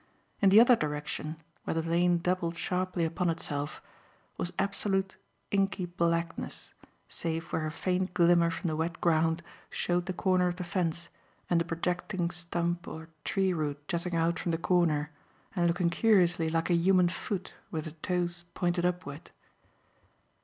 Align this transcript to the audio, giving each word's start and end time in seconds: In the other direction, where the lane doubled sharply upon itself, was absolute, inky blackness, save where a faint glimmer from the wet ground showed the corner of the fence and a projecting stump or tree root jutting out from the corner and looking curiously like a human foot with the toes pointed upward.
In 0.41 0.49
the 0.49 0.59
other 0.59 0.75
direction, 0.75 1.35
where 1.63 1.75
the 1.75 1.83
lane 1.83 2.17
doubled 2.17 2.57
sharply 2.57 3.05
upon 3.05 3.29
itself, 3.29 3.83
was 4.35 4.51
absolute, 4.57 5.15
inky 5.51 5.85
blackness, 5.85 6.73
save 7.07 7.53
where 7.53 7.67
a 7.67 7.71
faint 7.71 8.15
glimmer 8.15 8.49
from 8.49 8.69
the 8.69 8.75
wet 8.75 8.99
ground 8.99 9.43
showed 9.69 10.07
the 10.07 10.13
corner 10.13 10.47
of 10.47 10.55
the 10.55 10.63
fence 10.63 11.09
and 11.51 11.61
a 11.61 11.65
projecting 11.65 12.31
stump 12.31 12.87
or 12.87 13.09
tree 13.23 13.53
root 13.53 13.87
jutting 13.87 14.15
out 14.15 14.39
from 14.39 14.51
the 14.51 14.57
corner 14.57 15.11
and 15.55 15.67
looking 15.67 15.91
curiously 15.91 16.49
like 16.49 16.71
a 16.71 16.73
human 16.73 17.07
foot 17.07 17.53
with 17.69 17.85
the 17.85 17.91
toes 17.91 18.45
pointed 18.55 18.83
upward. 18.83 19.29